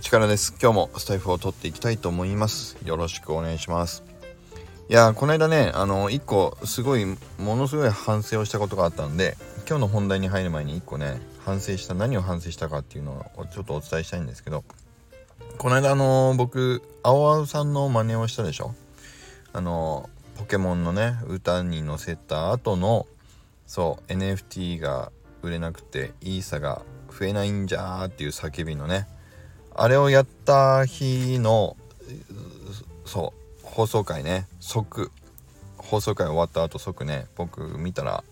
[0.00, 0.54] 力です。
[0.60, 2.76] 今日もスタイフを取っていきたいと思います。
[2.84, 4.04] よろしくお願いします。
[4.88, 7.18] いやこの間ね、あの、一個、すごい、も
[7.56, 9.36] のすごい反省をしたことがあったんで、
[9.68, 14.64] 今日の本題に入る前に一個ね、反省した、何を反省したかっていうのをちょっとお伝えしたいんですけど、
[15.58, 18.74] この間、あの、僕、青々さんの真似をしたでしょ？
[19.52, 20.08] あの、
[20.38, 23.06] ポケモンのね、歌に載せた後の、
[23.66, 25.10] そう、NFT が
[25.42, 29.08] 売れなくて、イーサが増えないんじゃーっていう叫びのね
[29.80, 31.76] あれをやった日の
[33.04, 33.32] そ
[33.62, 34.48] う放送回ね。
[34.58, 35.12] 即
[35.76, 38.24] 放送回終わった後即ね僕見たら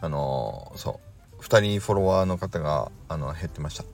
[0.00, 1.00] あのー、そ
[1.40, 3.84] う2人フォロワーの方があの減ってました。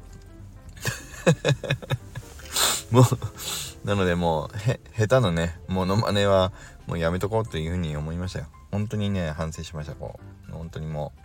[2.93, 6.53] もうなのでもうへ下手なねモノマネは
[6.87, 8.49] もうやめとこうというふうに思いましたよ。
[8.71, 10.21] 本当にね反省しましたこ
[10.51, 10.53] う。
[10.53, 11.21] 本当にもう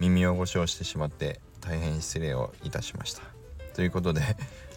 [0.00, 3.22] 耳汚しをしてしまって大変失礼をいたしました。
[3.74, 4.20] ということで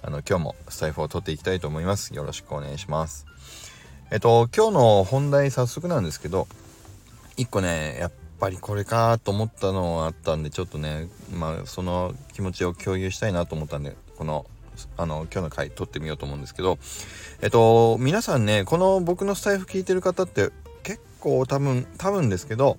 [0.06, 2.14] あの今日もスタイフを取っていきたいと思います。
[2.14, 3.26] よろしくお願いします。
[4.12, 6.50] えっと今日の本題早速なんですけど
[7.38, 14.46] 一個ねやっぱりこれかと思ったのがあったんでちょっとねまあその気持ちを共有したいなと思ったんでこの
[14.98, 16.78] あの今日の回撮ってみようと思うんですけど
[17.42, 20.50] えっと皆さんねこの僕のスタイフ聞いてる方って
[20.84, 22.78] 結構多分多分ですけど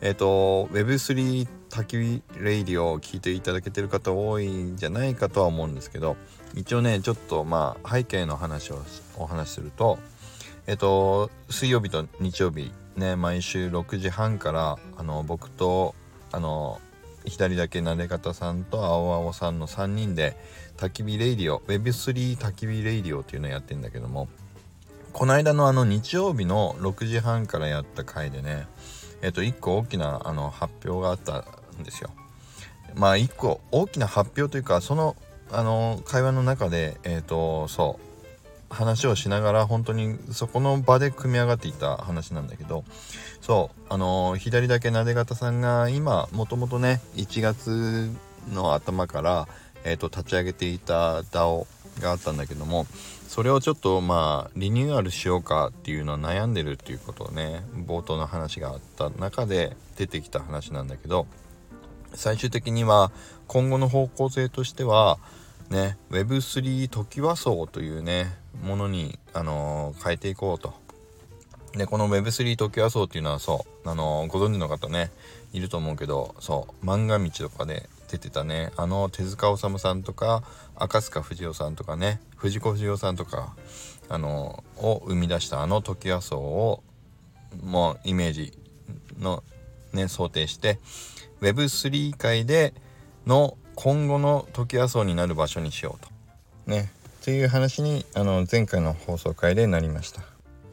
[0.00, 6.16] えっ、と Web3 焚き火レイディオを聞いていただけてる方多いんじゃないかとは思うんですけど
[6.54, 8.82] 一応ねちょっとまあ背景の話を
[9.18, 9.98] お話しすると
[10.66, 15.94] えっ、と水曜日と日曜日ね毎週6時半からあの僕と
[16.32, 16.80] あの
[17.26, 20.34] 左だけなで肩さんと青青さんの3人で
[20.78, 24.28] 焚き火レイディオ Web3 焚き火レイディオっていうのをやってんだけども
[25.12, 28.66] この間のあの日曜日の6時半からやった回でね
[29.20, 31.44] えっ、と1個大きなあの発表があった
[31.78, 32.10] んですよ。
[32.94, 35.16] まあ1個大きな発表というかその
[35.50, 38.06] あの会話の中でえっ、とそう
[38.68, 42.84] 話をしながら本当にそこの場で組み上がっていた話なんだけど
[43.40, 48.10] そうあの左だけなで方さんが今もともとね1月
[48.52, 49.48] の頭から、
[49.84, 51.66] えーと、立ち上げていた DAO
[52.00, 52.86] があったんだけども
[53.28, 61.26] それをちょっとまあリニューアルしようかっていうのは悩んでるっていうことをね冒頭の話があった中で出てきた話なんだけど
[62.16, 63.12] 最終的には
[63.46, 65.18] 今後の方向性としては
[65.70, 70.74] ね Web3 トキワ荘というねものに、あのー、変えていこうと。
[71.74, 75.10] でこの Web3 トキワ荘っていうのはそう、あのー、ご存知の方ね
[75.52, 80.42] いると思うけどそう漫画道とかで出てたねあの手塚治虫さんとか
[80.74, 83.54] 赤塚不二夫さんとかね藤子不二雄さんとか
[84.08, 86.82] あのを生み出したあのトキワ荘を
[87.62, 88.52] もうイメージ
[89.18, 89.42] の
[89.96, 90.78] ね想定して
[91.40, 92.74] Web3 界で
[93.26, 96.10] の今後のトキワ荘になる場所にしようと。
[96.70, 96.90] ね。
[97.20, 100.22] っていう話にあの前回の放送回でなりました。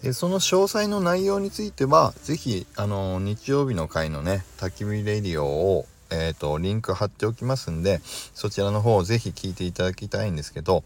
[0.04, 5.86] でその詳細の内容については是非あの日曜日の回のね焚き火レディオを
[6.16, 10.84] えーと、リンク貼っておきますんでそちらの方を是非聞いていただきたいんですけど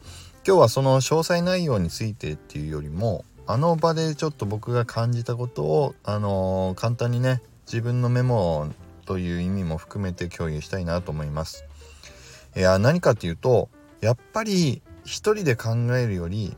[0.47, 8.67] 今日はその詳細内容についてっていうよりもあの場でちょっと僕が感じたことを、あのー、簡単にね自分のメモ
[9.05, 11.65] という意味も含めて共有したいなと思います。
[12.55, 13.69] いや何かっていうと
[14.01, 16.55] やっぱり一人で考えるより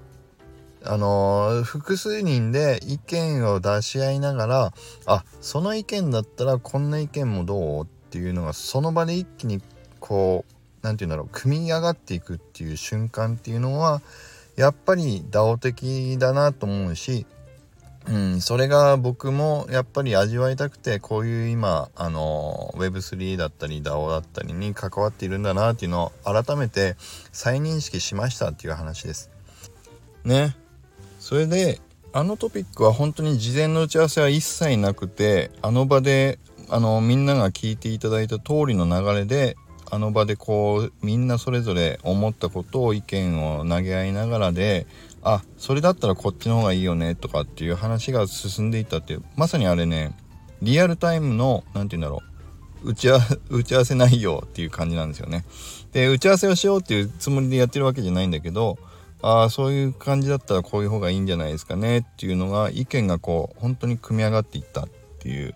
[0.86, 4.74] あのー、複数人で意見を出し合いながら
[5.06, 9.62] あその意見だったらこんな意見もどうっていうのがその場で一気に
[10.00, 14.02] こう何て言うんだろう組み上がっていくっていう瞬間っていうのは
[14.56, 17.26] やっぱり DAO 的だなと思うし、
[18.10, 26.96] うん、それが僕もやっぱり味わいたくてこういう今あの Web3 だったり DAO だったりに関わっているんだなっていうのを改めて
[27.32, 29.30] 再認識しましたっていう話です。
[30.26, 30.56] ね。
[31.20, 31.80] それで
[32.12, 39.56] あのトピックは本当に事前の打ち合わせは一切なくてあの場であのみんなが聞いていただいた通りの流れで
[39.92, 44.86] あの場でこうみんなそれぞれ思ったことを意見を投げ合いながらで
[45.24, 50.16] あそれだったらこっちの方がいいよねとかっていう話が進んでいったっていうまさにあれね
[50.62, 52.22] リアルタイムの何て言うんだろ
[52.84, 53.10] う打ち
[53.50, 55.44] 打ち合わせ内容っていう感じなんですよね。
[55.92, 58.78] で打ち合わせをしようっていうつもりでやってるわけじゃないんだけど
[59.22, 64.90] ああそういう感じだったらこういう方がいいんじゃないですかねっていうのが意見がこう本当に組み上がっていったっ
[65.20, 65.56] ていう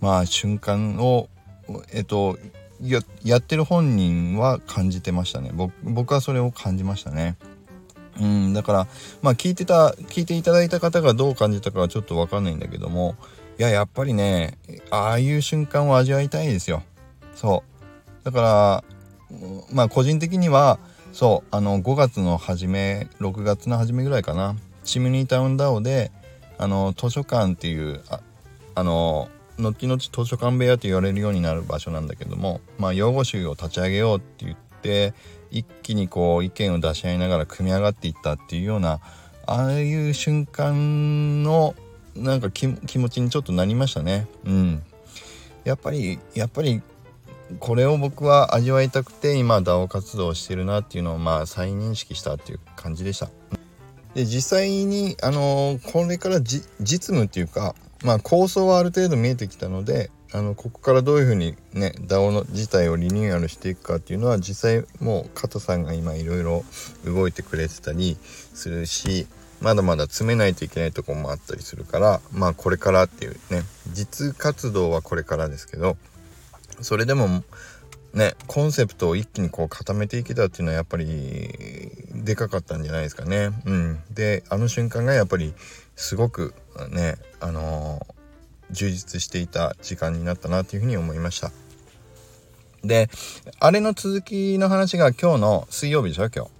[0.00, 1.28] まあ瞬間を
[1.92, 2.38] えっと
[2.82, 5.52] ややってる本人は感じてましたね。
[5.82, 7.36] 僕はそれを感じましたね。
[8.20, 8.86] うんだから
[9.22, 13.16] まあ聞いてた聞いていただいた方がどう感じたかはちょっと分かんないんだけども
[13.58, 14.58] いややっぱりね
[14.90, 16.82] ああいう瞬間を味わいたいですよ。
[17.34, 18.24] そう。
[18.24, 18.84] だから
[19.72, 20.78] まあ個人的には
[21.12, 24.56] そうあの5月の初め6月の初めぐらいかな。
[24.84, 26.10] チムニータウンダオで
[26.58, 28.20] あの図書館っていうあ
[28.74, 29.28] あの
[29.62, 35.14] 後々図書館部屋と言われるようになる場所なんだけども、まあ、用語集を立ち上げようって言って
[35.50, 39.00] 一気にこう意見を出し合いながら組み上がっていったっていうような
[39.46, 41.74] ああいう瞬間の
[42.16, 44.28] なんか気持ちにちょっとなりましたね。
[44.44, 44.82] うん。
[45.64, 46.82] やっぱりやっぱり
[47.58, 53.30] これを僕は味わいたくて今 DAO 活動をしてるなっていうのをまあ再認識したっていう感じでした。
[54.14, 57.74] で実際にあのこれから実務っていうか
[58.04, 66.64] まあ構想はある程度見えてきたのであのここからどういうふうにね DAO の自体をリニューアルしていくかっていうのは実際もう加藤さんが今いろいろ
[67.04, 69.26] 動いてくれてたりするし
[69.60, 73.62] まだまだ詰めないといけないとこもあったりするからまあこれからっていうね
[73.92, 75.96] 実活動はこれからですけど
[76.80, 77.44] それでも
[78.14, 81.81] ねコンセプトを一気にこう固めていけたっていうのはやっぱり
[82.22, 83.50] でかかったんじゃないですかね。
[83.64, 85.54] うん、であの瞬間がやっぱり
[85.96, 86.54] すごく
[86.90, 88.22] ねあのー
[88.72, 91.52] 充実していた時間になったなというふうに思いました。
[92.82, 93.08] で
[93.60, 96.50] あれの続きの話が今日の水曜日でしょ今日。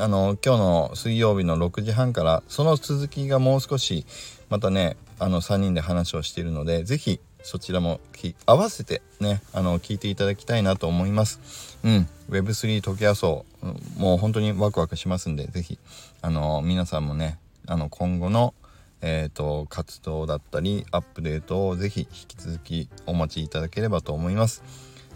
[0.00, 4.06] あの今日の水曜日の6時半からその続きがもう少し
[4.48, 8.00] またねあの3人で話をしているので是非そちらも
[8.46, 11.78] 合わせてねあの聞いていただきたいなと思います。
[11.84, 12.08] うん。
[12.30, 15.78] Web3 トキアソーもう本当にワクワクしますんで是非
[16.20, 18.54] あの皆さんもねあの今後の
[19.00, 24.62] えーと、活動だったりアップデートをぜひ引き続きお待ちいただければと思います。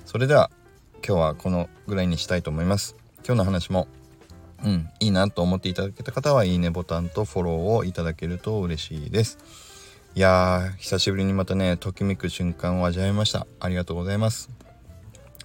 [0.07, 0.51] それでは
[1.05, 2.97] 今日はこのぐらいにしたいと思います。
[3.27, 3.89] 今日の話も
[4.65, 9.39] うんいいなと思っていただけた方はいいねボタンとフォローをいただけると嬉しいです。
[10.15, 13.47] いやー久しぶりにまたねときめく瞬間を味わいました。
[13.61, 14.51] ありがとうございます。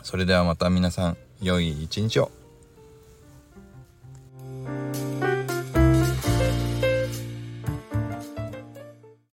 [0.03, 2.36] それではまた皆さん良い一日を。